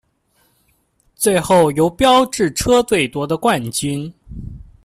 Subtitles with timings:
[1.15, 4.11] 最后由标致车队夺得冠军。